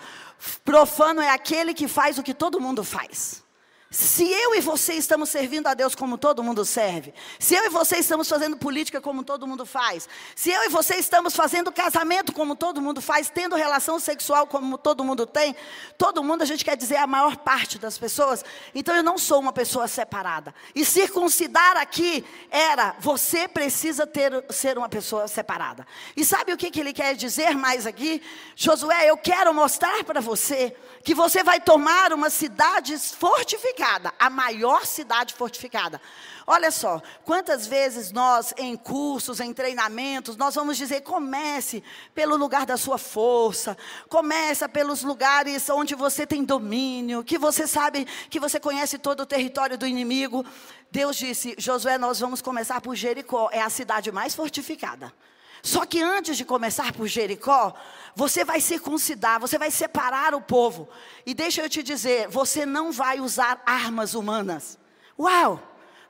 [0.63, 3.43] Profano é aquele que faz o que todo mundo faz.
[3.91, 7.69] Se eu e você estamos servindo a Deus como todo mundo serve, se eu e
[7.69, 12.31] você estamos fazendo política como todo mundo faz, se eu e você estamos fazendo casamento
[12.31, 15.55] como todo mundo faz, tendo relação sexual como todo mundo tem,
[15.97, 19.39] todo mundo a gente quer dizer a maior parte das pessoas, então eu não sou
[19.39, 20.53] uma pessoa separada.
[20.75, 25.87] E circuncidar aqui era você precisa ter, ser uma pessoa separada.
[26.15, 28.21] E sabe o que, que ele quer dizer mais aqui?
[28.55, 33.78] Josué, eu quero mostrar para você que você vai tomar uma cidade fortificada,
[34.19, 36.01] a maior cidade fortificada.
[36.45, 42.65] Olha só, quantas vezes nós, em cursos, em treinamentos, nós vamos dizer: comece pelo lugar
[42.65, 43.77] da sua força,
[44.09, 49.25] começa pelos lugares onde você tem domínio, que você sabe, que você conhece todo o
[49.25, 50.45] território do inimigo.
[50.91, 55.13] Deus disse: Josué, nós vamos começar por Jericó, é a cidade mais fortificada.
[55.61, 57.73] Só que antes de começar por Jericó,
[58.15, 60.87] você vai circuncidar, você vai separar o povo.
[61.25, 64.77] E deixa eu te dizer, você não vai usar armas humanas.
[65.17, 65.61] Uau!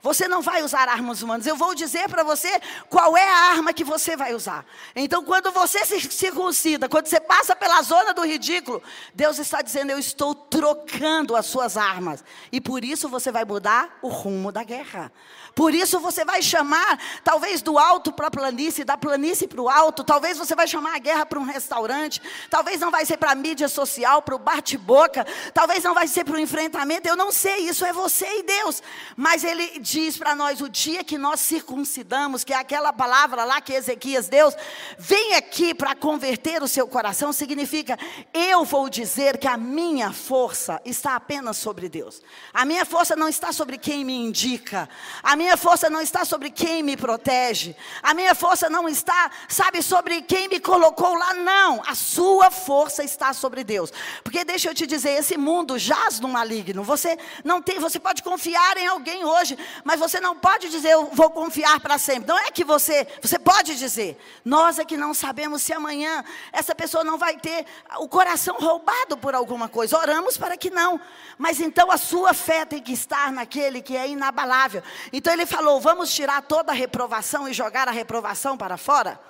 [0.02, 1.46] Você não vai usar armas humanas.
[1.46, 2.48] Eu vou dizer para você
[2.88, 4.64] qual é a arma que você vai usar.
[4.96, 8.82] Então, quando você se circuncida, quando você passa pela zona do ridículo,
[9.14, 12.24] Deus está dizendo: Eu estou trocando as suas armas.
[12.50, 15.12] E por isso você vai mudar o rumo da guerra.
[15.54, 19.68] Por isso você vai chamar, talvez do alto para a planície, da planície para o
[19.68, 20.04] alto.
[20.04, 22.22] Talvez você vai chamar a guerra para um restaurante.
[22.48, 25.26] Talvez não vai ser para a mídia social, para o bate-boca.
[25.52, 27.08] Talvez não vai ser para o enfrentamento.
[27.08, 28.82] Eu não sei, isso é você e Deus.
[29.16, 33.60] Mas Ele diz para nós: o dia que nós circuncidamos, que é aquela palavra lá
[33.60, 34.54] que Ezequias Deus,
[34.98, 37.98] vem aqui para converter o seu coração, significa:
[38.32, 42.22] eu vou dizer que a minha força está apenas sobre Deus.
[42.52, 44.88] A minha força não está sobre quem me indica.
[45.22, 47.74] A minha força não está sobre quem me protege.
[48.02, 51.34] A minha força não está, sabe, sobre quem me colocou lá.
[51.34, 51.82] Não.
[51.86, 53.92] A sua força está sobre Deus.
[54.22, 56.82] Porque deixa eu te dizer, esse mundo jaz no maligno.
[56.84, 61.06] Você não tem, você pode confiar em alguém hoje, mas você não pode dizer eu
[61.12, 62.28] vou confiar para sempre.
[62.28, 64.18] Não é que você, você pode dizer.
[64.44, 67.64] Nós é que não sabemos se amanhã essa pessoa não vai ter
[67.98, 69.98] o coração roubado por alguma coisa.
[69.98, 71.00] Oramos para que não.
[71.38, 74.82] Mas então a sua fé tem que estar naquele que é inabalável.
[75.12, 79.20] Então ele falou: vamos tirar toda a reprovação e jogar a reprovação para fora?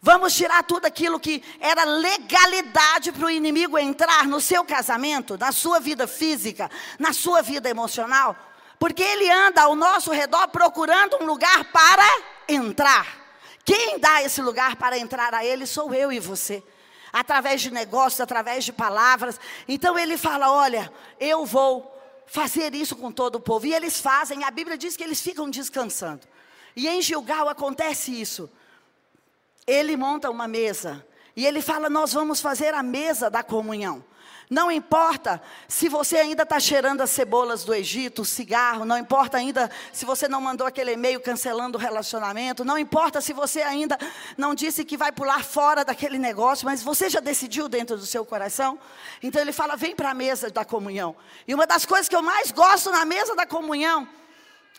[0.00, 5.50] Vamos tirar tudo aquilo que era legalidade para o inimigo entrar no seu casamento, na
[5.50, 8.36] sua vida física, na sua vida emocional?
[8.78, 12.06] Porque ele anda ao nosso redor procurando um lugar para
[12.48, 13.24] entrar.
[13.64, 16.62] Quem dá esse lugar para entrar a ele sou eu e você
[17.14, 19.38] através de negócios, através de palavras.
[19.68, 21.90] Então ele fala: Olha, eu vou
[22.26, 23.66] fazer isso com todo o povo.
[23.66, 26.26] E eles fazem, a Bíblia diz que eles ficam descansando.
[26.74, 28.50] E em Gilgal acontece isso.
[29.64, 31.06] Ele monta uma mesa
[31.36, 34.04] e ele fala: Nós vamos fazer a mesa da comunhão.
[34.50, 39.38] Não importa se você ainda está cheirando as cebolas do Egito, o cigarro, não importa
[39.38, 43.98] ainda se você não mandou aquele e-mail cancelando o relacionamento, não importa se você ainda
[44.36, 48.24] não disse que vai pular fora daquele negócio, mas você já decidiu dentro do seu
[48.24, 48.78] coração.
[49.22, 51.16] Então ele fala: vem para a mesa da comunhão.
[51.48, 54.06] E uma das coisas que eu mais gosto na mesa da comunhão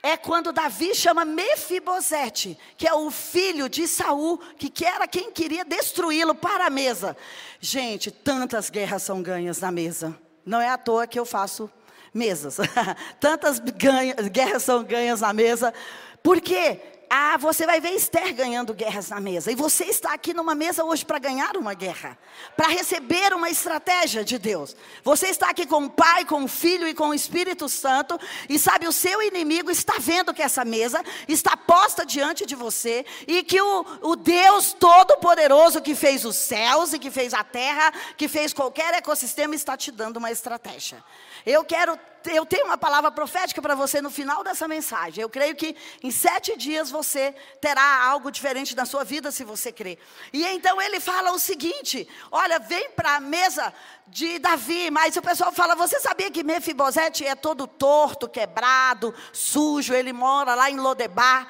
[0.04, 5.66] é quando Davi chama Mefibosete, que é o filho de Saul, que era quem queria
[5.66, 7.18] destruí-lo para a mesa.
[7.60, 10.16] Gente, tantas guerras são ganhas na mesa.
[10.46, 11.70] Não é à toa que eu faço
[12.14, 12.58] mesas.
[13.20, 15.74] tantas ganha, guerras são ganhas na mesa.
[16.22, 16.80] Por quê?
[17.10, 19.52] Ah, você vai ver Esther ganhando guerras na mesa.
[19.52, 22.18] E você está aqui numa mesa hoje para ganhar uma guerra,
[22.56, 24.76] para receber uma estratégia de Deus.
[25.04, 28.20] Você está aqui com o Pai, com o Filho e com o Espírito Santo.
[28.50, 33.06] E sabe, o seu inimigo está vendo que essa mesa está posta diante de você.
[33.28, 37.94] E que o, o Deus Todo-Poderoso que fez os céus e que fez a terra,
[38.18, 41.04] que fez qualquer ecossistema, está te dando uma estratégia.
[41.46, 45.22] Eu quero, eu tenho uma palavra profética para você no final dessa mensagem.
[45.22, 49.72] Eu creio que em sete dias você terá algo diferente na sua vida, se você
[49.72, 50.00] crer.
[50.34, 53.72] E então ele fala o seguinte: olha, vem para a mesa
[54.08, 59.94] de Davi, mas o pessoal fala: você sabia que Mefibosete é todo torto, quebrado, sujo,
[59.94, 61.48] ele mora lá em Lodebar.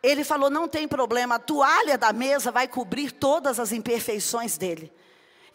[0.00, 4.92] Ele falou: não tem problema, a toalha da mesa vai cobrir todas as imperfeições dele.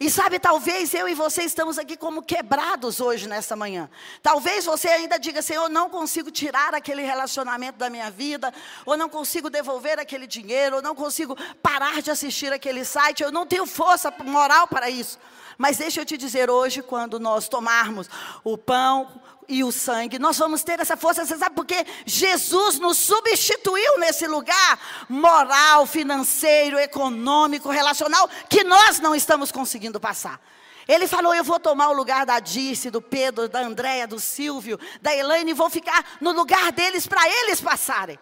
[0.00, 3.90] E sabe, talvez eu e você estamos aqui como quebrados hoje nessa manhã.
[4.22, 8.54] Talvez você ainda diga assim: eu não consigo tirar aquele relacionamento da minha vida,
[8.86, 13.32] ou não consigo devolver aquele dinheiro, ou não consigo parar de assistir aquele site, eu
[13.32, 15.18] não tenho força moral para isso.
[15.56, 18.08] Mas deixa eu te dizer hoje, quando nós tomarmos
[18.44, 21.24] o pão e o sangue, nós vamos ter essa força.
[21.24, 21.86] Você sabe por quê?
[22.04, 30.38] Jesus nos substituiu nesse lugar moral, financeiro, econômico, relacional, que nós não estamos conseguindo passar.
[30.86, 34.78] Ele falou: Eu vou tomar o lugar da Dirce, do Pedro, da Andréia, do Silvio,
[35.00, 38.18] da Elaine, e vou ficar no lugar deles para eles passarem.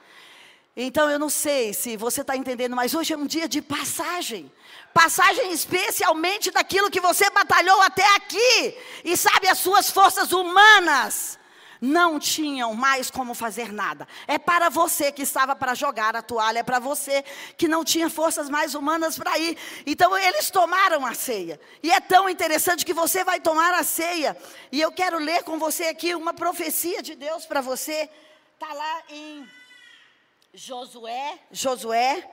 [0.76, 4.52] Então eu não sei se você está entendendo, mas hoje é um dia de passagem.
[4.92, 8.76] Passagem especialmente daquilo que você batalhou até aqui.
[9.02, 11.38] E sabe, as suas forças humanas
[11.80, 14.06] não tinham mais como fazer nada.
[14.26, 17.24] É para você que estava para jogar a toalha, é para você
[17.56, 19.56] que não tinha forças mais humanas para ir.
[19.86, 21.58] Então eles tomaram a ceia.
[21.82, 24.36] E é tão interessante que você vai tomar a ceia.
[24.70, 28.10] E eu quero ler com você aqui uma profecia de Deus para você.
[28.58, 29.46] Está lá em
[30.56, 32.30] Josué, Josué,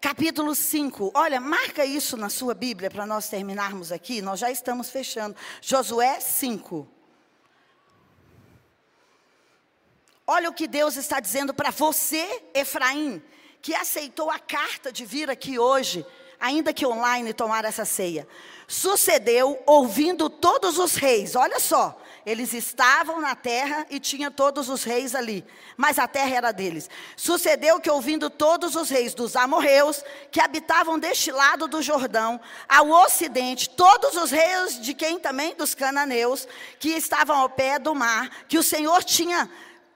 [0.00, 1.12] capítulo 5.
[1.14, 4.20] Olha, marca isso na sua Bíblia para nós terminarmos aqui.
[4.20, 5.36] Nós já estamos fechando.
[5.62, 6.88] Josué 5.
[10.26, 13.22] Olha o que Deus está dizendo para você, Efraim,
[13.62, 16.04] que aceitou a carta de vir aqui hoje,
[16.40, 18.26] ainda que online, tomar essa ceia.
[18.66, 24.84] Sucedeu ouvindo todos os reis, olha só, eles estavam na terra e tinha todos os
[24.84, 25.44] reis ali,
[25.76, 26.88] mas a terra era deles.
[27.16, 32.88] Sucedeu que ouvindo todos os reis dos amorreus que habitavam deste lado do Jordão, ao
[32.90, 36.46] ocidente, todos os reis de quem também dos cananeus
[36.78, 39.50] que estavam ao pé do mar, que o Senhor tinha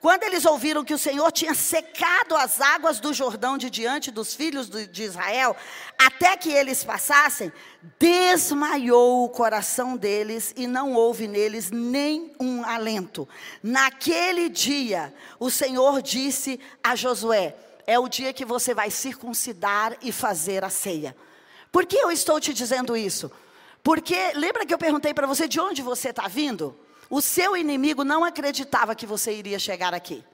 [0.04, 4.34] quando eles ouviram que o Senhor tinha secado as águas do Jordão de diante dos
[4.34, 5.56] filhos de Israel,
[5.98, 7.50] até que eles passassem,
[7.98, 13.26] desmaiou o coração deles e não houve neles nem um alento.
[13.62, 20.12] Naquele dia, o Senhor disse a Josué: É o dia que você vai circuncidar e
[20.12, 21.16] fazer a ceia.
[21.72, 23.32] Por que eu estou te dizendo isso?
[23.82, 26.78] Porque lembra que eu perguntei para você de onde você está vindo?
[27.14, 30.24] O seu inimigo não acreditava que você iria chegar aqui.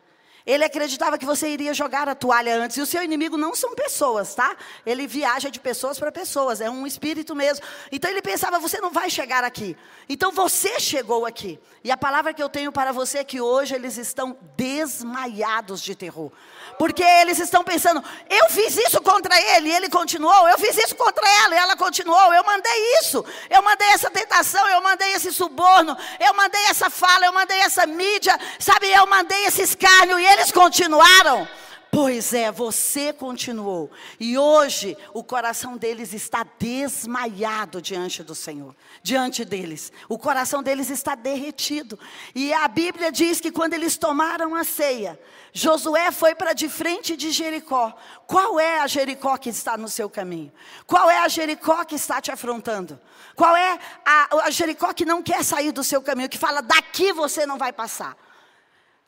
[0.46, 2.76] Ele acreditava que você iria jogar a toalha antes.
[2.76, 4.57] E o seu inimigo não são pessoas, tá?
[4.85, 7.64] Ele viaja de pessoas para pessoas, é um espírito mesmo.
[7.92, 9.76] Então ele pensava, você não vai chegar aqui.
[10.09, 11.59] Então você chegou aqui.
[11.83, 15.94] E a palavra que eu tenho para você é que hoje eles estão desmaiados de
[15.94, 16.31] terror.
[16.79, 20.94] Porque eles estão pensando, eu fiz isso contra ele, e ele continuou, eu fiz isso
[20.96, 25.31] contra ela, e ela continuou, eu mandei isso, eu mandei essa tentação, eu mandei esse
[25.31, 30.24] suborno, eu mandei essa fala, eu mandei essa mídia, sabe, eu mandei esse escárnio, e
[30.33, 31.49] eles continuaram.
[31.93, 33.90] Pois é, você continuou.
[34.21, 39.93] E hoje o coração deles está desmaiado diante do Senhor, diante deles.
[40.09, 41.99] O coração deles está derretido.
[42.33, 45.19] E a Bíblia diz que quando eles tomaram a ceia,
[45.53, 47.93] Josué foi para de frente de Jericó.
[48.25, 50.53] Qual é a Jericó que está no seu caminho?
[50.87, 53.01] Qual é a Jericó que está te afrontando?
[53.35, 57.12] Qual é a, a Jericó que não quer sair do seu caminho, que fala daqui
[57.12, 58.16] você não vai passar?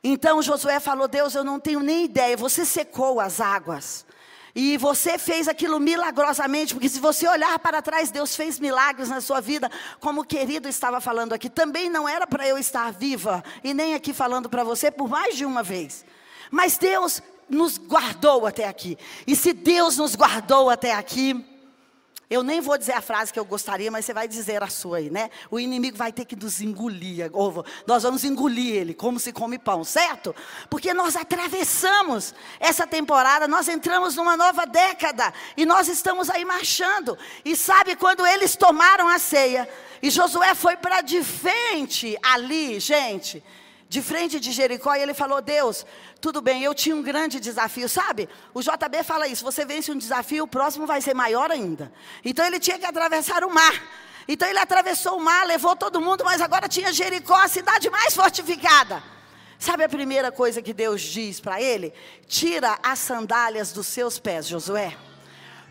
[0.03, 2.37] Então Josué falou: Deus, eu não tenho nem ideia.
[2.37, 4.05] Você secou as águas.
[4.55, 9.21] E você fez aquilo milagrosamente, porque se você olhar para trás, Deus fez milagres na
[9.23, 11.49] sua vida, como o querido estava falando aqui.
[11.49, 15.37] Também não era para eu estar viva, e nem aqui falando para você por mais
[15.37, 16.05] de uma vez.
[16.51, 18.99] Mas Deus nos guardou até aqui.
[19.27, 21.43] E se Deus nos guardou até aqui,
[22.33, 24.97] eu nem vou dizer a frase que eu gostaria, mas você vai dizer a sua
[24.97, 25.29] aí, né?
[25.51, 27.29] O inimigo vai ter que nos engolir.
[27.35, 30.35] Ou nós vamos engolir ele, como se come pão, certo?
[30.71, 37.18] Porque nós atravessamos essa temporada, nós entramos numa nova década e nós estamos aí marchando.
[37.45, 39.68] E sabe quando eles tomaram a ceia
[40.03, 43.45] e Josué foi para de frente ali, gente
[43.92, 45.85] de frente de Jericó, e ele falou: Deus,
[46.18, 48.26] tudo bem, eu tinha um grande desafio, sabe?
[48.55, 51.92] O JB fala isso: você vence um desafio, o próximo vai ser maior ainda.
[52.24, 53.74] Então ele tinha que atravessar o mar.
[54.26, 58.14] Então ele atravessou o mar, levou todo mundo, mas agora tinha Jericó, a cidade mais
[58.14, 59.05] fortificada.
[59.59, 61.92] Sabe a primeira coisa que Deus diz para ele?
[62.26, 64.96] Tira as sandálias dos seus pés, Josué.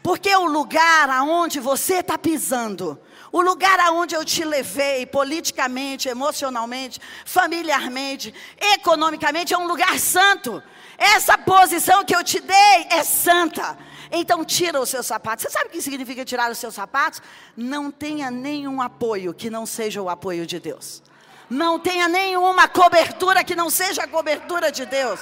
[0.03, 2.99] Porque o lugar aonde você está pisando
[3.31, 10.61] o lugar aonde eu te levei, politicamente, emocionalmente, familiarmente, economicamente, é um lugar santo.
[10.97, 13.77] Essa posição que eu te dei é santa.
[14.11, 15.43] Então tira os seus sapatos.
[15.43, 17.21] Você sabe o que significa tirar os seus sapatos?
[17.55, 21.01] Não tenha nenhum apoio que não seja o apoio de Deus.
[21.49, 25.21] Não tenha nenhuma cobertura que não seja a cobertura de Deus.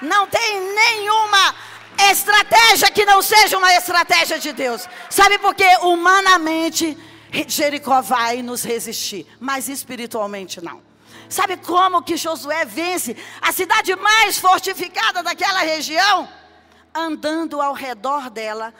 [0.00, 1.54] Não tem nenhuma
[2.10, 4.88] estratégia que não seja uma estratégia de Deus.
[5.10, 5.68] Sabe por quê?
[5.82, 6.96] Humanamente
[7.46, 10.82] Jericó vai nos resistir, mas espiritualmente não.
[11.28, 16.28] Sabe como que Josué vence a cidade mais fortificada daquela região?
[16.92, 18.74] Andando ao redor dela,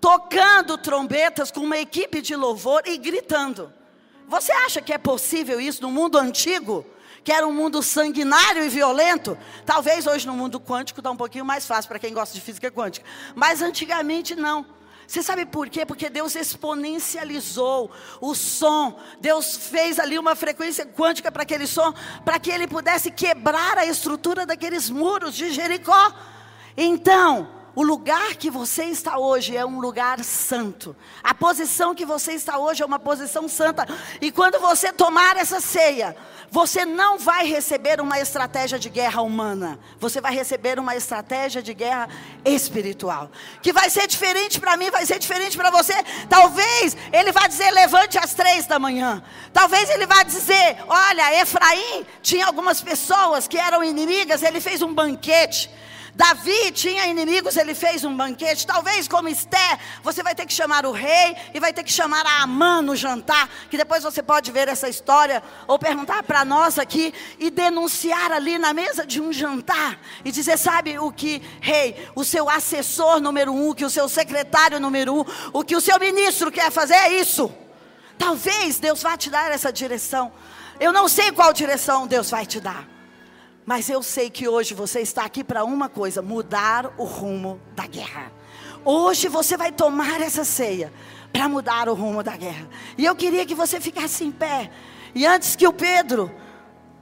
[0.00, 3.70] tocando trombetas com uma equipe de louvor e gritando.
[4.26, 6.86] Você acha que é possível isso no mundo antigo?
[7.22, 9.36] Que era um mundo sanguinário e violento?
[9.66, 12.70] Talvez hoje no mundo quântico está um pouquinho mais fácil para quem gosta de física
[12.70, 13.04] quântica.
[13.34, 14.64] Mas antigamente não.
[15.10, 15.84] Você sabe por quê?
[15.84, 17.90] Porque Deus exponencializou
[18.20, 18.96] o som.
[19.20, 21.92] Deus fez ali uma frequência quântica para aquele som,
[22.24, 26.14] para que ele pudesse quebrar a estrutura daqueles muros de Jericó.
[26.76, 30.96] Então, o lugar que você está hoje é um lugar santo.
[31.22, 33.86] A posição que você está hoje é uma posição santa.
[34.20, 36.16] E quando você tomar essa ceia,
[36.50, 39.78] você não vai receber uma estratégia de guerra humana.
[40.00, 42.08] Você vai receber uma estratégia de guerra
[42.44, 43.30] espiritual.
[43.62, 45.94] Que vai ser diferente para mim, vai ser diferente para você.
[46.28, 49.22] Talvez ele vá dizer: levante às três da manhã.
[49.52, 54.92] Talvez ele vá dizer: olha, Efraim tinha algumas pessoas que eram inimigas, ele fez um
[54.92, 55.70] banquete.
[56.14, 58.66] Davi tinha inimigos, ele fez um banquete.
[58.66, 62.26] Talvez, como Esté, você vai ter que chamar o rei e vai ter que chamar
[62.26, 63.48] a Amã no jantar.
[63.70, 68.58] Que depois você pode ver essa história ou perguntar para nós aqui e denunciar ali
[68.58, 73.52] na mesa de um jantar e dizer: sabe o que, rei, o seu assessor número
[73.52, 77.20] um, que o seu secretário número um, o que o seu ministro quer fazer é
[77.20, 77.52] isso.
[78.18, 80.32] Talvez Deus vá te dar essa direção.
[80.78, 82.99] Eu não sei qual direção Deus vai te dar.
[83.70, 87.86] Mas eu sei que hoje você está aqui para uma coisa: mudar o rumo da
[87.86, 88.32] guerra.
[88.84, 90.92] Hoje você vai tomar essa ceia
[91.32, 92.68] para mudar o rumo da guerra.
[92.98, 94.72] E eu queria que você ficasse em pé.
[95.14, 96.34] E antes que o Pedro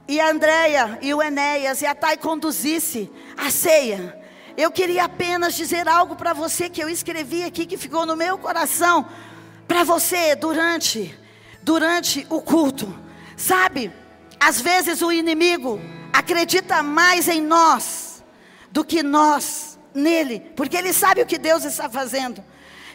[0.07, 4.21] e a Andréia e o Enéas e a Thay conduzisse a ceia,
[4.55, 8.37] eu queria apenas dizer algo para você que eu escrevi aqui que ficou no meu
[8.37, 9.07] coração
[9.67, 11.17] para você durante
[11.63, 12.95] durante o culto.
[13.35, 13.91] Sabe?
[14.39, 15.81] Às vezes o inimigo
[16.13, 18.23] acredita mais em nós
[18.71, 22.43] do que nós nele, porque ele sabe o que Deus está fazendo.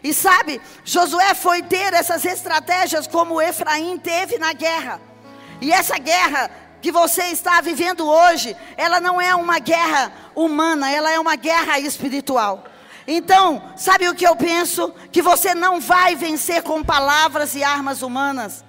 [0.02, 5.00] E sabe, Josué foi ter essas estratégias como Efraim teve na guerra.
[5.60, 6.50] E essa guerra
[6.82, 11.78] que você está vivendo hoje, ela não é uma guerra humana, ela é uma guerra
[11.78, 12.64] espiritual.
[13.06, 14.92] Então, sabe o que eu penso?
[15.10, 18.62] Que você não vai vencer com palavras e armas humanas.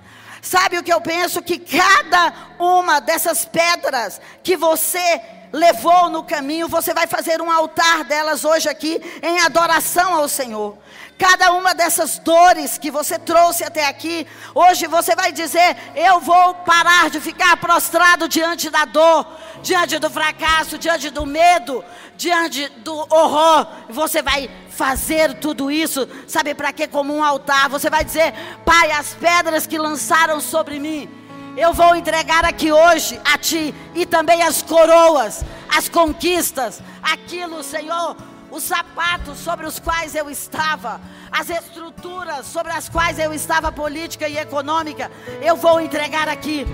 [0.46, 1.42] Sabe o que eu penso?
[1.42, 5.20] Que cada uma dessas pedras que você
[5.52, 10.78] levou no caminho, você vai fazer um altar delas hoje aqui em adoração ao Senhor.
[11.18, 16.54] Cada uma dessas dores que você trouxe até aqui, hoje você vai dizer: Eu vou
[16.54, 19.26] parar de ficar prostrado diante da dor,
[19.64, 21.84] diante do fracasso, diante do medo,
[22.16, 23.66] diante do horror.
[23.90, 26.88] Você vai fazer tudo isso, sabe para quê?
[26.88, 27.70] Como um altar.
[27.70, 28.34] Você vai dizer:
[28.66, 31.10] Pai, as pedras que lançaram sobre mim,
[31.58, 35.44] eu vou entregar aqui hoje a Ti, e também as coroas,
[35.76, 38.16] as conquistas, aquilo, Senhor
[38.52, 44.30] os sapatos sobre os quais eu estava, as estruturas sobre as quais eu estava política
[44.30, 45.12] e econômica,
[45.42, 46.66] eu vou entregar aqui.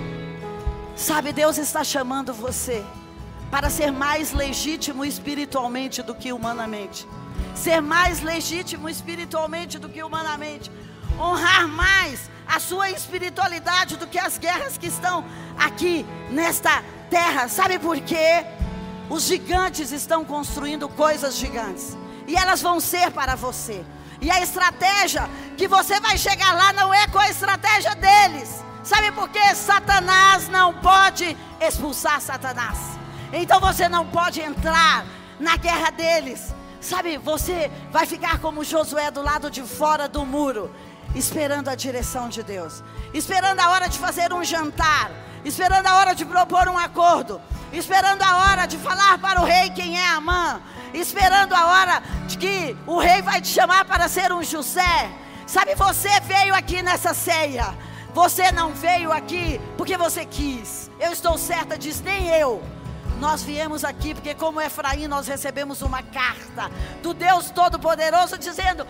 [0.95, 2.83] Sabe, Deus está chamando você
[3.49, 7.07] para ser mais legítimo espiritualmente do que humanamente.
[7.55, 10.71] Ser mais legítimo espiritualmente do que humanamente.
[11.19, 15.23] Honrar mais a sua espiritualidade do que as guerras que estão
[15.57, 17.47] aqui nesta terra.
[17.47, 18.45] Sabe por quê?
[19.09, 21.97] Os gigantes estão construindo coisas gigantes.
[22.27, 23.83] E elas vão ser para você.
[24.21, 28.63] E a estratégia que você vai chegar lá não é com a estratégia deles.
[28.83, 29.53] Sabe por quê?
[29.55, 32.77] Satanás não pode expulsar Satanás.
[33.33, 35.05] Então você não pode entrar
[35.39, 36.53] na guerra deles.
[36.81, 40.73] Sabe, você vai ficar como Josué do lado de fora do muro,
[41.13, 45.11] esperando a direção de Deus, esperando a hora de fazer um jantar,
[45.45, 47.39] esperando a hora de propor um acordo,
[47.71, 50.59] esperando a hora de falar para o rei quem é Amã,
[50.91, 55.11] esperando a hora de que o rei vai te chamar para ser um José.
[55.45, 57.77] Sabe, você veio aqui nessa ceia.
[58.13, 60.89] Você não veio aqui porque você quis.
[60.99, 62.61] Eu estou certa disso, nem eu.
[63.21, 66.71] Nós viemos aqui porque, como Efraim, nós recebemos uma carta
[67.03, 68.85] do Deus Todo-Poderoso dizendo: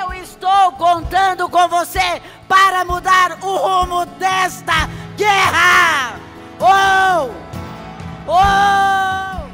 [0.00, 6.18] Eu estou contando com você para mudar o rumo desta guerra.
[6.58, 7.30] Oh!
[8.26, 9.45] Oh!